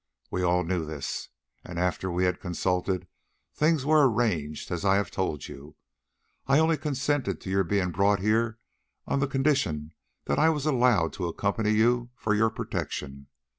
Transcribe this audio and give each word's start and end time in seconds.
We 0.31 0.41
all 0.41 0.63
knew 0.63 0.83
this, 0.83 1.29
and 1.63 1.77
after 1.77 2.09
we 2.09 2.23
had 2.23 2.39
consulted, 2.39 3.07
things 3.53 3.85
were 3.85 4.09
arranged 4.11 4.71
as 4.71 4.83
I 4.83 4.95
have 4.95 5.11
told 5.11 5.47
you. 5.47 5.75
I 6.47 6.57
only 6.57 6.75
consented 6.75 7.39
to 7.41 7.51
your 7.51 7.63
being 7.63 7.91
brought 7.91 8.19
here 8.19 8.57
on 9.05 9.19
the 9.19 9.27
condition 9.27 9.93
that 10.25 10.39
I 10.39 10.49
was 10.49 10.65
allowed 10.65 11.13
to 11.13 11.27
accompany 11.27 11.69
you 11.73 12.09
for 12.15 12.33
your 12.33 12.49
protection. 12.49 13.27